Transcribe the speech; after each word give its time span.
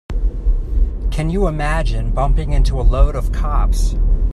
Can 1.11 1.29
you 1.29 1.45
imagine 1.45 2.09
bumping 2.09 2.53
into 2.53 2.81
a 2.81 2.81
load 2.81 3.15
of 3.15 3.31
cops? 3.31 3.93